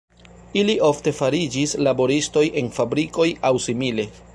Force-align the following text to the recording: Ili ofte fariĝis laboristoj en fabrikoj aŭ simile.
Ili 0.61 0.75
ofte 0.87 1.13
fariĝis 1.19 1.77
laboristoj 1.89 2.47
en 2.63 2.75
fabrikoj 2.79 3.33
aŭ 3.51 3.55
simile. 3.69 4.13